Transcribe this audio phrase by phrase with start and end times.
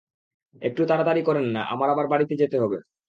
[0.61, 2.77] একটু তাড়াতাড়ি করেন না, আমার আবার বাড়িতে যেতে হবে।